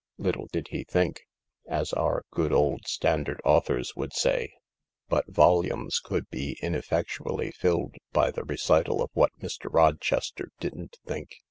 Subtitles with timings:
[0.17, 1.21] Little did he think—
[1.67, 4.51] as our good old standard authors would say...
[5.07, 9.71] But volumes could be ineffectually filled by the recital of what Mr.
[9.71, 11.29] Rochester didn't think.